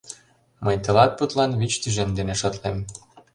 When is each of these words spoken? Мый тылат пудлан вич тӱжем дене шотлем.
Мый 0.63 0.75
тылат 0.83 1.11
пудлан 1.17 1.51
вич 1.59 1.73
тӱжем 1.81 2.09
дене 2.17 2.33
шотлем. 2.41 2.77